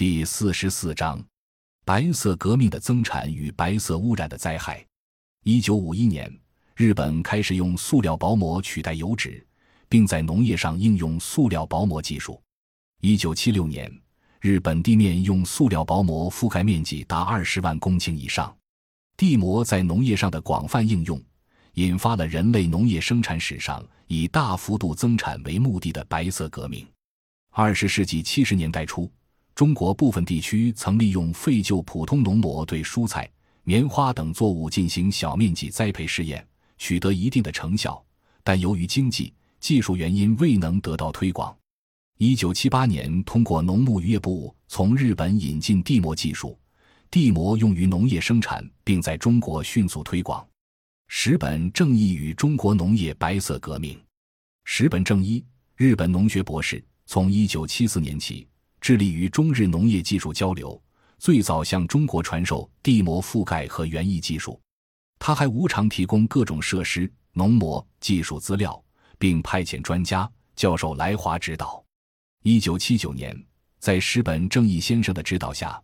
[0.00, 1.22] 第四十四章：
[1.84, 4.82] 白色革命的增产与白色污染的灾害。
[5.44, 6.34] 一九五一年，
[6.74, 9.46] 日本开始用塑料薄膜取代油脂，
[9.90, 12.40] 并在农业上应用塑料薄膜技术。
[13.02, 13.94] 一九七六年，
[14.40, 18.56] 日本地面用塑料薄膜覆盖面积达二十万公顷以上。
[19.18, 21.22] 地膜在农业上的广泛应用，
[21.74, 26.88] 引发了人类农业生产史上以大幅度增产为目的的白色革命。
[27.50, 29.12] 二十世纪七十年代初，
[29.60, 33.30] 中国部分地区曾利用废旧普通农膜对蔬菜、
[33.62, 36.42] 棉花等作物进行小面积栽培试验，
[36.78, 38.02] 取得一定的成效，
[38.42, 41.54] 但由于经济、技术原因未能得到推广。
[42.16, 46.58] 一九七八年，通过农牧渔业部从日本引进地膜技术，
[47.10, 50.42] 地膜用于农业生产，并在中国迅速推广。
[51.08, 54.00] 石本正一与中国农业白色革命。
[54.64, 55.44] 石本正一，
[55.76, 56.82] 日本农学博士。
[57.04, 58.46] 从一九七四年起，
[58.90, 60.82] 致力于中日农业技术交流，
[61.16, 64.60] 最早向中国传授地膜覆盖和园艺技术。
[65.16, 68.82] 他还无偿提供各种设施、农膜技术资料，
[69.16, 71.80] 并派遣专家教授来华指导。
[72.42, 73.40] 一九七九年，
[73.78, 75.80] 在石本正义先生的指导下，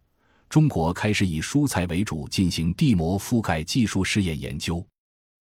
[0.49, 4.85] 中国开始以蔬菜为主进行地膜覆盖技术试验研究。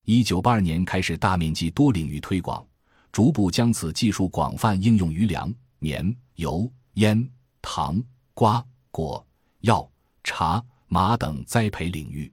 [0.05, 2.63] 一九八二年开始大面积多领域推广，
[3.11, 5.51] 逐步将此技术广泛应用于粮。
[5.79, 7.27] 棉、油、烟、
[7.65, 7.99] 糖、
[8.35, 9.25] 瓜、果、
[9.61, 9.89] 药、
[10.23, 12.31] 茶、马等栽培领域，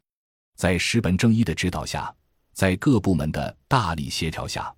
[0.56, 2.14] 在石本正一的指导下，
[2.52, 4.72] 在各部门的大力协调下，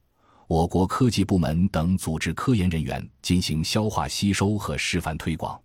[0.47, 5.61] 我国科技部门等组织科研人员进行消化吸收和示范推广。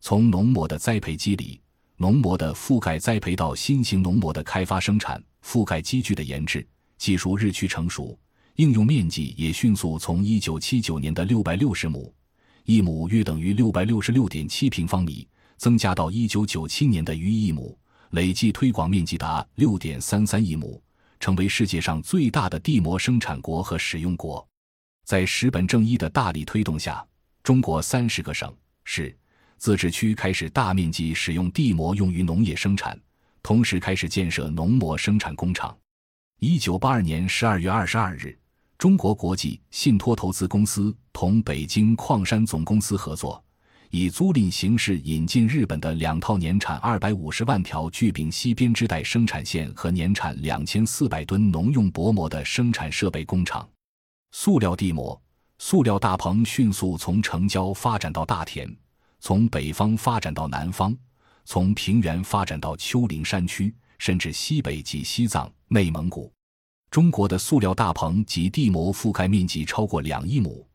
[0.00, 1.60] 从农膜的栽培机理、
[1.96, 6.64] 农膜的覆盖栽培到新型农膜的开发生产、覆盖机具的研制，
[6.98, 8.16] 技术日趋成熟，
[8.54, 12.14] 应用面积也迅速从一九七九年的六百六十亩。
[12.64, 17.76] 一亩约等于六百六十六点七平方米，增加到一九九七年的逾一亩，
[18.10, 20.82] 累计推广面积达六点三三亿亩，
[21.18, 24.46] 成为世界上最大的地膜生产国和使用国。
[25.04, 27.04] 在石本正一的大力推动下，
[27.42, 29.16] 中国三十个省市
[29.58, 32.98] 自治区开始大面积使用地膜用于农业生产，
[33.42, 35.76] 同时开始建设农膜生产工厂。
[36.38, 38.39] 一九八二年十二月二十二日。
[38.80, 43.44] 中国国际信托投资公司同北京矿山总公司合作，
[43.90, 53.68] 以租赁形式引进日本的两套年产二百五十万条聚丙烯编织袋生产线和年产两千四百吨农用薄膜的生产设备工厂。
[54.32, 55.20] 塑料地膜、
[55.58, 58.74] 塑料大棚迅速从城郊发展到大田，
[59.18, 60.96] 从北方发展到南方，
[61.44, 66.32] 从平原发展到丘陵山区，甚至西北及西藏、内蒙古。
[66.90, 70.66] 中国的塑料大棚及地膜覆盖面积超过两亿亩，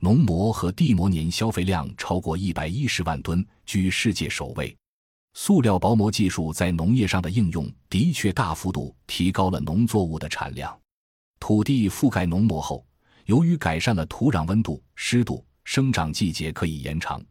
[0.00, 4.76] 农膜和地膜年消费量超过一百一十万吨，居世界首位。
[5.34, 10.76] 塑料薄膜技术在农业上的应用的确大幅度提高了农作物的产量。
[11.38, 12.84] 土地覆盖农膜后，
[13.26, 17.22] 由于改善了土壤温度、湿度，生长季节可以延长，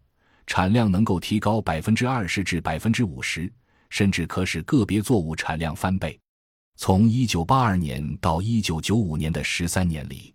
[0.48, 3.52] 产量能够提高百分之二十至百分之五十，
[3.90, 6.18] 甚至可使个别作物产量翻倍。
[6.82, 10.34] 从1982年到1995年的十三年里，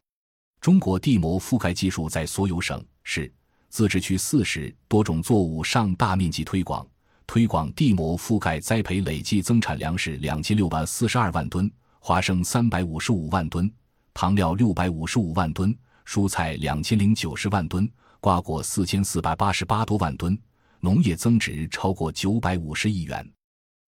[0.60, 3.32] 中国地膜覆盖技术在所有省市
[3.70, 6.86] 自治区四十多种作物上大面积推广。
[7.26, 13.72] 推广地膜覆盖栽培累计增产粮食两千六百四十二万吨，花生三百五十五万吨，
[14.12, 17.90] 糖料六百五十五万吨，蔬菜两千零九十万吨，
[18.20, 20.38] 瓜果四千四百八十八多万吨，
[20.80, 23.26] 农业增值超过九百五十亿元。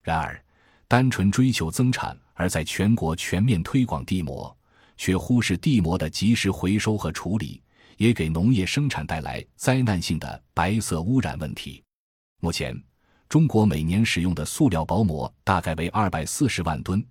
[0.02, 0.42] 然而，
[0.88, 2.16] 单纯追求增产。
[2.38, 4.54] 而在全国全面推广地膜，
[4.98, 7.62] 却忽视地膜的及时回收和处理，
[7.96, 11.82] 也给农业生产带来灾难性的白色污染问题。
[12.40, 12.78] 目前，
[13.26, 17.02] 中国每年使用的塑料薄膜大概为二百四十万吨，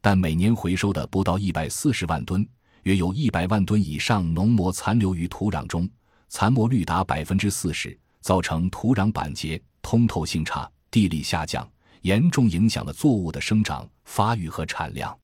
[0.00, 2.44] 但每年回收的不到一百四十万吨，
[2.82, 5.88] 约有一百万吨以上农膜残留于土壤中，
[6.28, 11.71] 残膜率达百分之四十，造成土壤板结、通透性差、地力下降。
[12.02, 15.16] 严重影响了作物的生长、发育和产量。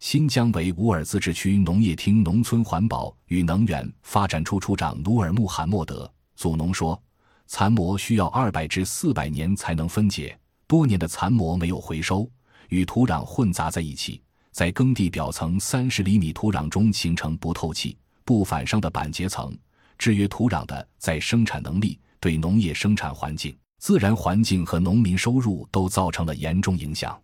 [0.00, 6.04] 新疆维吾尔自治区农业厅农村环保与能源发展处处长努尔穆罕默德·
[6.36, 7.00] 祖农说
[7.46, 12.28] ：“残膜需要二百至四百年才能分解，多年的残膜没有回收，
[12.68, 19.56] 与土壤混杂在一起，在耕地表层三十厘米土壤中形成不透气、不反伤的板结层，
[19.96, 27.20] 制约土壤的再生产能力，对农业生产环境。”自然环境和农民收入都造成了严重影响。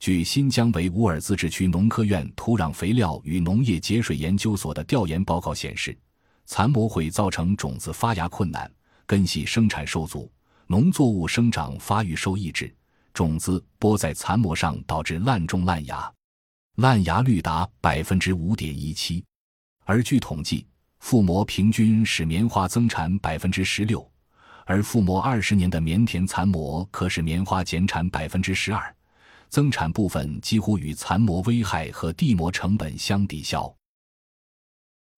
[0.00, 5.96] 据新疆维吾尔自治区农科院土壤肥料与农业节水研究所的调研报告显示，
[6.44, 8.68] 残膜会造成种子发芽困难、
[9.06, 10.28] 根系生产受阻、
[10.66, 12.74] 农作物生长发育受抑制，
[13.14, 16.12] 种子播在残膜上，导致烂种烂芽，
[16.78, 19.24] 烂芽率达百分之五点一七。
[19.84, 20.66] 而据统计，
[21.00, 24.11] 覆膜平均使棉花增产百分之十六，
[24.64, 28.94] 而覆膜二十年的棉田残膜可使棉花减产百分之十二，
[29.48, 33.74] 增产部分几乎与残膜危害和地膜成本相抵消。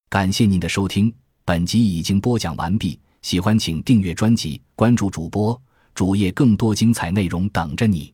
[0.09, 1.13] 感谢您的收听，
[1.45, 2.99] 本集已经播讲完毕。
[3.23, 5.61] 喜欢请订阅专辑，关注主播
[5.93, 8.14] 主页，更多精彩内容等着你。